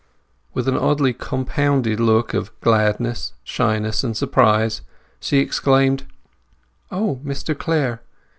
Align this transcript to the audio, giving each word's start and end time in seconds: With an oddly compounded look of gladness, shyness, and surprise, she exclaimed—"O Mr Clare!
With 0.55 0.67
an 0.67 0.75
oddly 0.77 1.13
compounded 1.13 1.99
look 1.99 2.33
of 2.33 2.59
gladness, 2.61 3.33
shyness, 3.43 4.03
and 4.03 4.17
surprise, 4.17 4.81
she 5.19 5.37
exclaimed—"O 5.37 7.17
Mr 7.23 7.55
Clare! 7.55 8.01